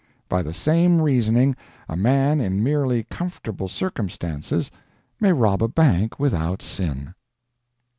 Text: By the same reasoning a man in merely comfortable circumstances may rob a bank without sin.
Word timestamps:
By 0.27 0.41
the 0.41 0.51
same 0.51 0.99
reasoning 0.99 1.55
a 1.87 1.95
man 1.95 2.41
in 2.41 2.63
merely 2.63 3.03
comfortable 3.03 3.67
circumstances 3.67 4.71
may 5.19 5.31
rob 5.31 5.61
a 5.61 5.67
bank 5.67 6.19
without 6.19 6.63
sin. 6.63 7.13